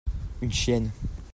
une 0.41 0.51
chienne. 0.51 0.89